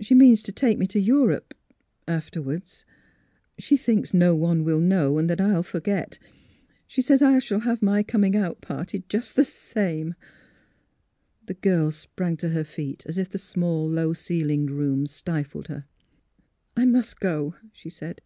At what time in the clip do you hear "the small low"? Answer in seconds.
13.28-14.12